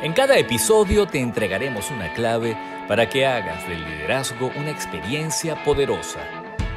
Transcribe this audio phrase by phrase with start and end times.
[0.00, 2.56] En cada episodio te entregaremos una clave
[2.86, 6.20] para que hagas del liderazgo una experiencia poderosa.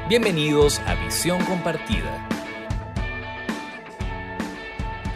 [0.08, 2.28] Bienvenidos a Visión Compartida.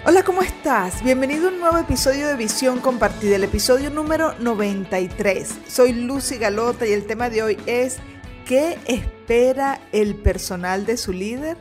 [0.05, 1.03] Hola, ¿cómo estás?
[1.03, 5.63] Bienvenido a un nuevo episodio de Visión Compartida, el episodio número 93.
[5.67, 7.99] Soy Lucy Galota y el tema de hoy es
[8.45, 11.57] ¿qué espera el personal de su líder?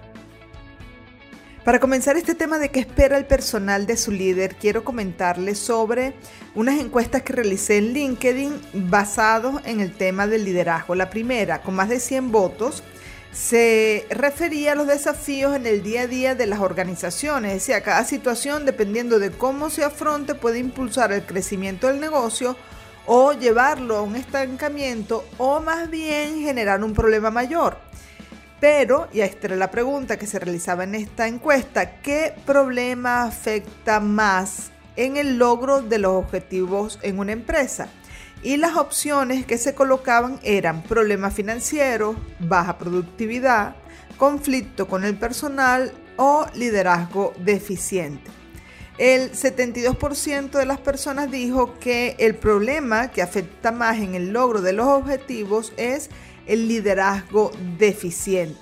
[1.66, 6.14] Para comenzar este tema de qué espera el personal de su líder, quiero comentarles sobre
[6.54, 10.93] unas encuestas que realicé en LinkedIn basados en el tema del liderazgo.
[10.93, 12.83] La primera, con más de 100 votos,
[13.32, 17.54] se refería a los desafíos en el día a día de las organizaciones.
[17.54, 22.55] Es decir, cada situación, dependiendo de cómo se afronte, puede impulsar el crecimiento del negocio
[23.07, 27.85] o llevarlo a un estancamiento o más bien generar un problema mayor.
[28.65, 34.00] Pero, y esta era la pregunta que se realizaba en esta encuesta, ¿qué problema afecta
[34.00, 37.89] más en el logro de los objetivos en una empresa?
[38.41, 43.75] Y las opciones que se colocaban eran problemas financieros, baja productividad,
[44.17, 48.31] conflicto con el personal o liderazgo deficiente.
[48.97, 54.63] El 72% de las personas dijo que el problema que afecta más en el logro
[54.63, 56.09] de los objetivos es
[56.45, 58.59] el liderazgo deficiente.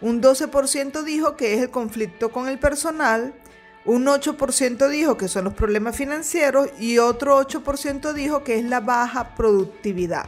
[0.00, 3.34] Un 12% dijo que es el conflicto con el personal,
[3.84, 8.80] un 8% dijo que son los problemas financieros y otro 8% dijo que es la
[8.80, 10.26] baja productividad.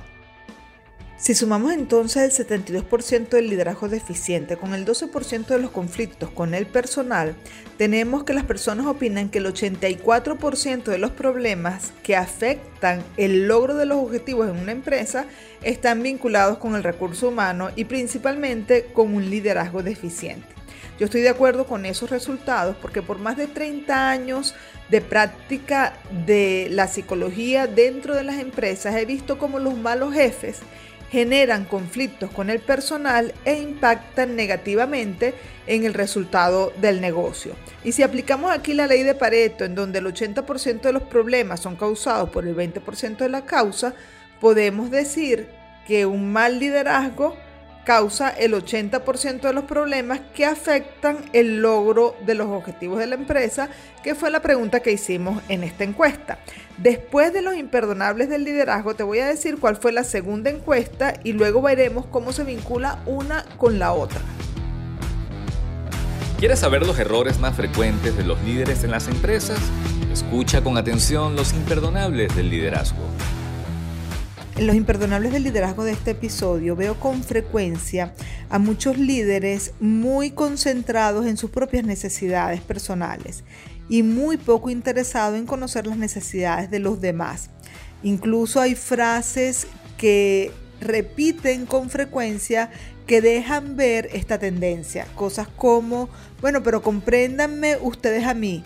[1.17, 6.55] Si sumamos entonces el 72% del liderazgo deficiente con el 12% de los conflictos con
[6.55, 7.37] el personal,
[7.79, 13.77] tenemos que las personas opinan que el 84% de los problemas que afectan el logro
[13.77, 15.27] de los objetivos en una empresa
[15.63, 20.49] están vinculados con el recurso humano y principalmente con un liderazgo deficiente.
[20.99, 24.55] Yo estoy de acuerdo con esos resultados porque por más de 30 años
[24.91, 25.95] de práctica
[26.27, 30.61] de la psicología dentro de las empresas he visto cómo los malos jefes
[31.11, 35.35] generan conflictos con el personal e impactan negativamente
[35.67, 37.55] en el resultado del negocio.
[37.85, 41.61] Y si aplicamos aquí la ley de Pareto, en donde el 80% de los problemas
[41.61, 43.95] son causados por el 20% de la causa,
[44.41, 45.49] podemos decir
[45.87, 47.37] que un mal liderazgo
[47.85, 53.15] causa el 80% de los problemas que afectan el logro de los objetivos de la
[53.15, 53.69] empresa,
[54.03, 56.39] que fue la pregunta que hicimos en esta encuesta.
[56.79, 61.15] Después de los imperdonables del liderazgo, te voy a decir cuál fue la segunda encuesta
[61.23, 64.21] y luego veremos cómo se vincula una con la otra.
[66.39, 69.59] ¿Quieres saber los errores más frecuentes de los líderes en las empresas?
[70.13, 73.03] Escucha con atención los imperdonables del liderazgo.
[74.57, 78.15] En los imperdonables del liderazgo de este episodio veo con frecuencia
[78.51, 83.43] a muchos líderes muy concentrados en sus propias necesidades personales
[83.89, 87.51] y muy poco interesados en conocer las necesidades de los demás.
[88.05, 89.67] Incluso hay frases
[89.99, 92.71] que repiten con frecuencia
[93.09, 95.09] que dejan ver esta tendencia.
[95.17, 96.09] Cosas como,
[96.41, 98.63] bueno, pero compréndanme ustedes a mí.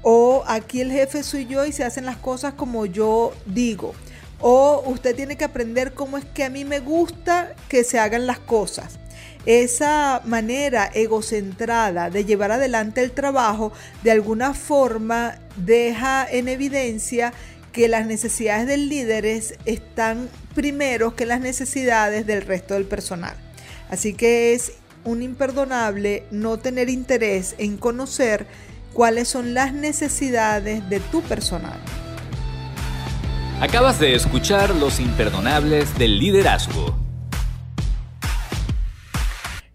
[0.00, 3.94] O aquí el jefe soy yo y se hacen las cosas como yo digo.
[4.40, 8.26] O usted tiene que aprender cómo es que a mí me gusta que se hagan
[8.26, 8.98] las cosas.
[9.46, 13.72] Esa manera egocentrada de llevar adelante el trabajo
[14.02, 17.32] de alguna forma deja en evidencia
[17.72, 23.36] que las necesidades del líder están primero que las necesidades del resto del personal.
[23.88, 24.72] Así que es
[25.04, 28.46] un imperdonable no tener interés en conocer
[28.92, 31.78] cuáles son las necesidades de tu personal.
[33.60, 36.94] Acabas de escuchar Los Imperdonables del Liderazgo.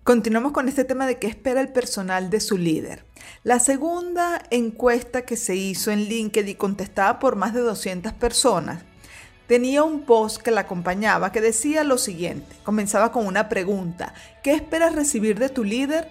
[0.05, 3.03] Continuamos con este tema de qué espera el personal de su líder.
[3.43, 8.83] La segunda encuesta que se hizo en LinkedIn contestada por más de 200 personas
[9.47, 12.55] tenía un post que la acompañaba que decía lo siguiente.
[12.63, 14.13] Comenzaba con una pregunta.
[14.43, 16.07] ¿Qué esperas recibir de tu líder?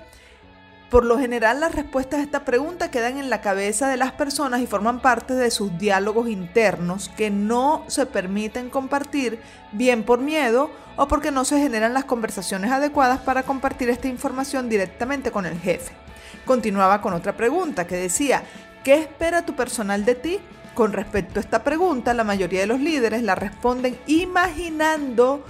[0.92, 4.60] Por lo general las respuestas a esta pregunta quedan en la cabeza de las personas
[4.60, 9.40] y forman parte de sus diálogos internos que no se permiten compartir
[9.72, 14.68] bien por miedo o porque no se generan las conversaciones adecuadas para compartir esta información
[14.68, 15.94] directamente con el jefe.
[16.44, 18.42] Continuaba con otra pregunta que decía,
[18.84, 20.40] ¿qué espera tu personal de ti?
[20.74, 25.42] Con respecto a esta pregunta, la mayoría de los líderes la responden imaginando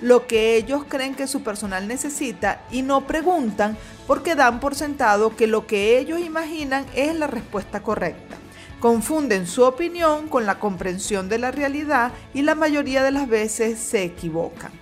[0.00, 3.76] lo que ellos creen que su personal necesita y no preguntan
[4.06, 8.36] porque dan por sentado que lo que ellos imaginan es la respuesta correcta.
[8.80, 13.78] Confunden su opinión con la comprensión de la realidad y la mayoría de las veces
[13.78, 14.72] se equivocan.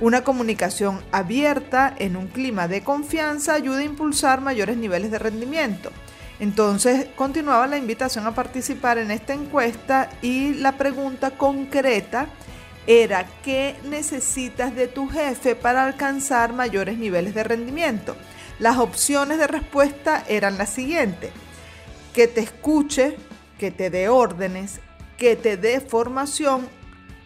[0.00, 5.90] Una comunicación abierta en un clima de confianza ayuda a impulsar mayores niveles de rendimiento.
[6.40, 12.26] Entonces continuaba la invitación a participar en esta encuesta y la pregunta concreta
[12.86, 18.16] era ¿qué necesitas de tu jefe para alcanzar mayores niveles de rendimiento?
[18.58, 21.30] Las opciones de respuesta eran las siguientes.
[22.12, 23.16] Que te escuche,
[23.58, 24.80] que te dé órdenes,
[25.16, 26.68] que te dé formación,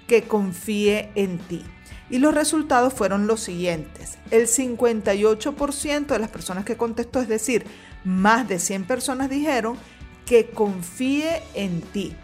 [0.06, 1.64] que confíe en ti.
[2.10, 4.18] Y los resultados fueron los siguientes.
[4.30, 7.66] El 58% de las personas que contestó, es decir,
[8.04, 9.76] más de 100 personas dijeron
[10.24, 12.16] que confíe en ti.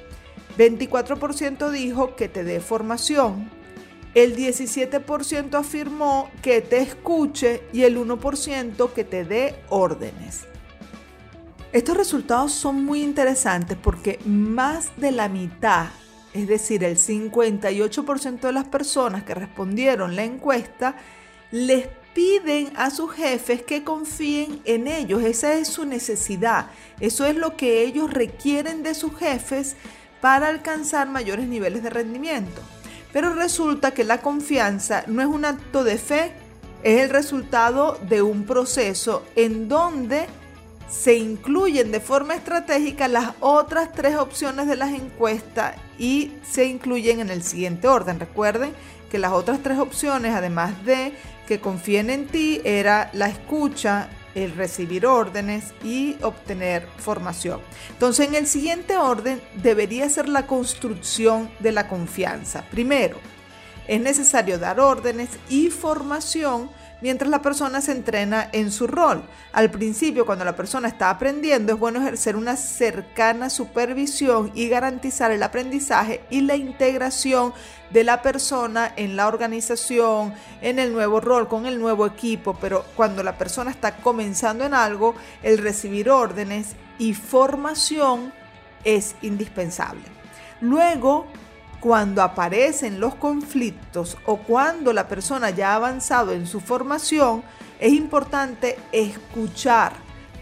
[0.56, 3.50] 24% dijo que te dé formación.
[4.14, 10.46] El 17% afirmó que te escuche y el 1% que te dé órdenes.
[11.72, 15.88] Estos resultados son muy interesantes porque más de la mitad,
[16.32, 20.94] es decir, el 58% de las personas que respondieron la encuesta,
[21.50, 25.24] les piden a sus jefes que confíen en ellos.
[25.24, 26.70] Esa es su necesidad.
[27.00, 29.74] Eso es lo que ellos requieren de sus jefes
[30.24, 32.62] para alcanzar mayores niveles de rendimiento.
[33.12, 36.32] Pero resulta que la confianza no es un acto de fe,
[36.82, 40.24] es el resultado de un proceso en donde
[40.88, 47.20] se incluyen de forma estratégica las otras tres opciones de las encuestas y se incluyen
[47.20, 48.18] en el siguiente orden.
[48.18, 48.72] Recuerden
[49.10, 51.12] que las otras tres opciones, además de
[51.46, 57.60] que confíen en ti, era la escucha, el recibir órdenes y obtener formación.
[57.90, 62.64] Entonces, en el siguiente orden debería ser la construcción de la confianza.
[62.70, 63.18] Primero,
[63.86, 66.70] es necesario dar órdenes y formación
[67.04, 69.24] mientras la persona se entrena en su rol.
[69.52, 75.30] Al principio, cuando la persona está aprendiendo, es bueno ejercer una cercana supervisión y garantizar
[75.30, 77.52] el aprendizaje y la integración
[77.90, 82.86] de la persona en la organización, en el nuevo rol, con el nuevo equipo, pero
[82.96, 88.32] cuando la persona está comenzando en algo, el recibir órdenes y formación
[88.82, 90.04] es indispensable.
[90.62, 91.26] Luego,
[91.84, 97.42] cuando aparecen los conflictos o cuando la persona ya ha avanzado en su formación,
[97.78, 99.92] es importante escuchar,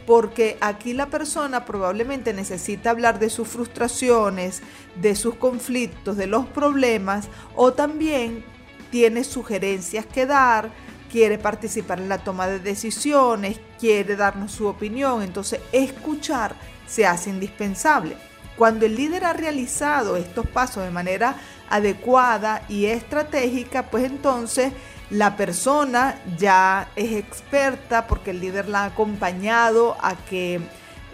[0.06, 4.62] porque aquí la persona probablemente necesita hablar de sus frustraciones,
[4.94, 8.44] de sus conflictos, de los problemas, o también
[8.92, 10.70] tiene sugerencias que dar,
[11.10, 15.22] quiere participar en la toma de decisiones, quiere darnos su opinión.
[15.22, 16.54] Entonces, escuchar
[16.86, 18.16] se hace indispensable.
[18.62, 21.34] Cuando el líder ha realizado estos pasos de manera
[21.68, 24.72] adecuada y estratégica, pues entonces
[25.10, 30.60] la persona ya es experta porque el líder la ha acompañado a que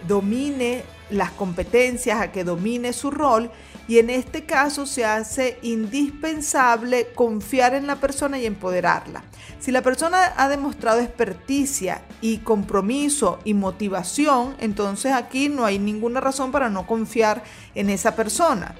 [0.07, 3.49] domine las competencias, a que domine su rol
[3.89, 9.23] y en este caso se hace indispensable confiar en la persona y empoderarla.
[9.59, 16.21] Si la persona ha demostrado experticia y compromiso y motivación, entonces aquí no hay ninguna
[16.21, 17.43] razón para no confiar
[17.73, 18.75] en esa persona.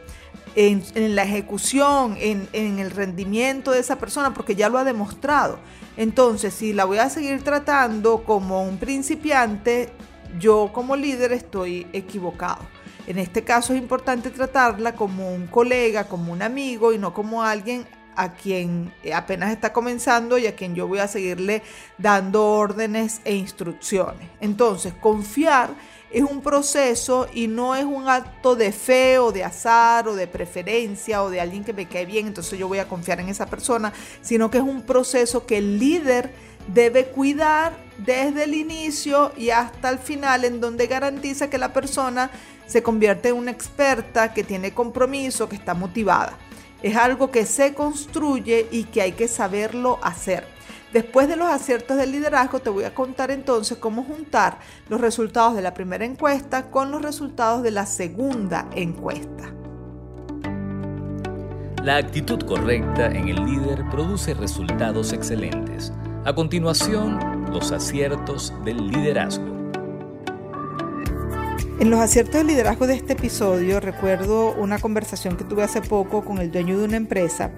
[0.55, 0.83] En,
[1.15, 5.57] la ejecución, en, en el rendimiento de esa persona, porque ya lo ha demostrado.
[5.97, 9.89] Entonces, si la voy a seguir tratando como un principiante,
[10.39, 12.59] yo como líder estoy equivocado.
[13.09, 17.41] En este caso es importante tratarla como un colega, como un amigo y no como
[17.41, 21.63] alguien a quien apenas está comenzando y a quien yo voy a seguirle
[21.97, 24.29] dando órdenes e instrucciones.
[24.41, 25.71] Entonces, confiar
[26.11, 30.27] es un proceso y no es un acto de fe o de azar o de
[30.27, 33.47] preferencia o de alguien que me cae bien, entonces yo voy a confiar en esa
[33.47, 33.91] persona,
[34.21, 36.31] sino que es un proceso que el líder
[36.73, 42.29] debe cuidar desde el inicio y hasta el final en donde garantiza que la persona
[42.65, 46.37] se convierte en una experta que tiene compromiso, que está motivada.
[46.81, 50.47] Es algo que se construye y que hay que saberlo hacer.
[50.93, 55.55] Después de los aciertos del liderazgo te voy a contar entonces cómo juntar los resultados
[55.55, 59.53] de la primera encuesta con los resultados de la segunda encuesta.
[61.83, 65.93] La actitud correcta en el líder produce resultados excelentes.
[66.25, 67.17] A continuación,
[67.49, 69.45] los aciertos del liderazgo.
[71.79, 76.25] En los aciertos del liderazgo de este episodio recuerdo una conversación que tuve hace poco
[76.25, 77.51] con el dueño de una empresa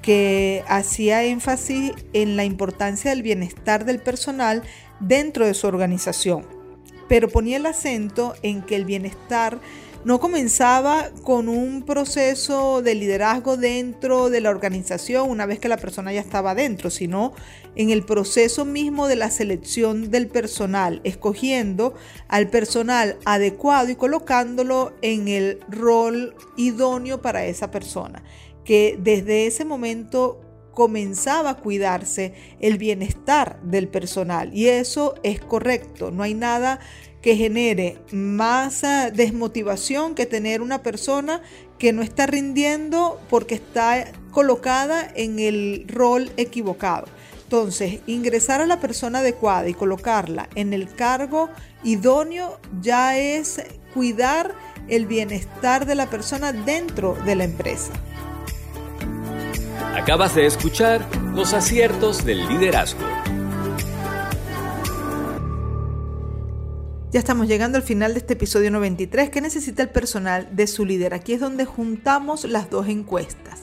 [0.00, 4.62] que hacía énfasis en la importancia del bienestar del personal
[5.00, 6.46] dentro de su organización,
[7.08, 9.58] pero ponía el acento en que el bienestar
[10.04, 15.76] no comenzaba con un proceso de liderazgo dentro de la organización una vez que la
[15.76, 17.32] persona ya estaba dentro, sino
[17.74, 21.94] en el proceso mismo de la selección del personal, escogiendo
[22.28, 28.22] al personal adecuado y colocándolo en el rol idóneo para esa persona,
[28.64, 30.40] que desde ese momento
[30.78, 34.54] comenzaba a cuidarse el bienestar del personal.
[34.54, 36.78] Y eso es correcto, no hay nada
[37.22, 41.42] que genere más ah, desmotivación que tener una persona
[41.78, 47.06] que no está rindiendo porque está colocada en el rol equivocado.
[47.44, 51.48] Entonces, ingresar a la persona adecuada y colocarla en el cargo
[51.82, 53.62] idóneo ya es
[53.94, 54.54] cuidar
[54.88, 57.92] el bienestar de la persona dentro de la empresa.
[59.94, 63.06] Acabas de escuchar los aciertos del liderazgo.
[67.10, 69.30] Ya estamos llegando al final de este episodio 93.
[69.30, 71.14] ¿Qué necesita el personal de su líder?
[71.14, 73.60] Aquí es donde juntamos las dos encuestas.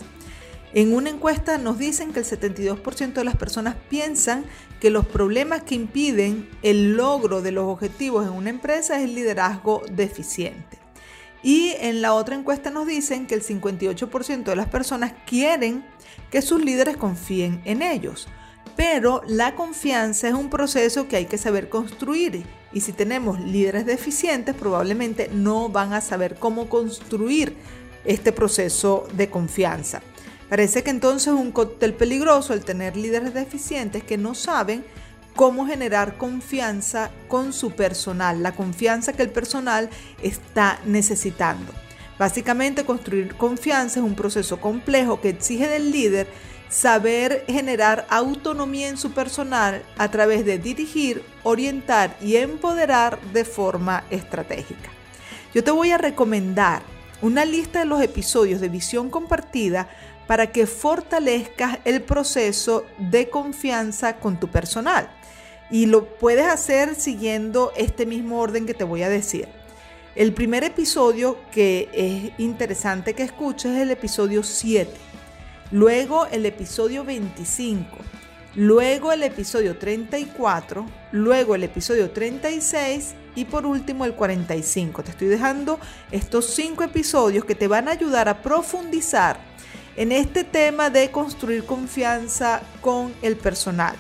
[0.73, 4.45] En una encuesta nos dicen que el 72% de las personas piensan
[4.79, 9.13] que los problemas que impiden el logro de los objetivos en una empresa es el
[9.13, 10.79] liderazgo deficiente.
[11.43, 15.85] Y en la otra encuesta nos dicen que el 58% de las personas quieren
[16.31, 18.27] que sus líderes confíen en ellos.
[18.75, 23.86] Pero la confianza es un proceso que hay que saber construir y si tenemos líderes
[23.86, 27.55] deficientes probablemente no van a saber cómo construir
[28.03, 30.01] este proceso de confianza.
[30.50, 34.86] Parece que entonces es un cóctel peligroso el tener líderes deficientes que no saben
[35.36, 39.89] cómo generar confianza con su personal, la confianza que el personal
[40.22, 41.74] está necesitando.
[42.17, 46.27] Básicamente construir confianza es un proceso complejo que exige del líder
[46.69, 54.03] saber generar autonomía en su personal a través de dirigir, orientar y empoderar de forma
[54.10, 54.89] estratégica.
[55.53, 56.81] Yo te voy a recomendar
[57.22, 59.89] una lista de los episodios de visión compartida
[60.27, 65.10] para que fortalezcas el proceso de confianza con tu personal.
[65.72, 69.48] Y lo puedes hacer siguiendo este mismo orden que te voy a decir.
[70.15, 75.14] El primer episodio que es interesante que escuches es el episodio 7
[75.72, 77.86] luego el episodio 25,
[78.55, 85.03] luego el episodio 34, luego el episodio 36 y por último el 45.
[85.03, 85.79] Te estoy dejando
[86.12, 89.38] estos cinco episodios que te van a ayudar a profundizar
[89.95, 93.95] en este tema de construir confianza con el personal.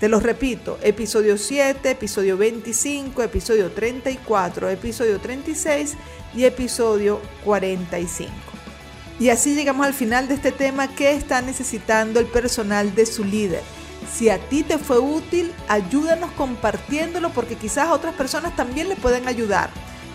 [0.00, 5.94] Te los repito, episodio 7, episodio 25, episodio 34, episodio 36
[6.34, 8.53] y episodio 45.
[9.18, 13.24] Y así llegamos al final de este tema que está necesitando el personal de su
[13.24, 13.62] líder.
[14.12, 19.28] Si a ti te fue útil, ayúdanos compartiéndolo porque quizás otras personas también le pueden
[19.28, 19.70] ayudar.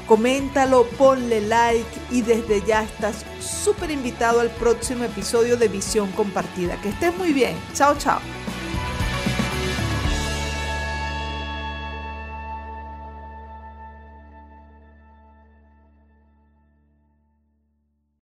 [0.08, 6.80] Coméntalo, ponle like y desde ya estás súper invitado al próximo episodio de Visión Compartida.
[6.82, 7.56] Que estés muy bien.
[7.74, 8.20] Chao, chao.